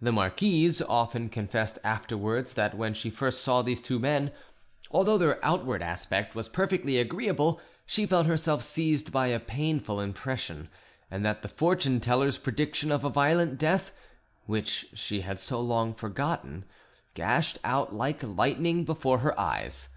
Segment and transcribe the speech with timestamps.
[0.00, 4.30] The marquise often confessed afterwards that when she first saw these two men,
[4.92, 10.68] although their outward aspect was perfectly agreeable, she felt herself seized by a painful impression,
[11.10, 13.90] and that the fortune teller's prediction of a violent death,
[14.44, 16.64] which she had so long forgotten,
[17.14, 19.88] gashed out like lightning before her eyes.